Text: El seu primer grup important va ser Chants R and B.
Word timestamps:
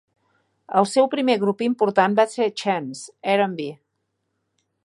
El 0.79 0.87
seu 0.91 1.09
primer 1.11 1.35
grup 1.43 1.61
important 1.67 2.17
va 2.23 2.27
ser 2.33 2.49
Chants 2.65 3.07
R 3.37 3.45
and 3.49 3.63
B. 3.63 3.69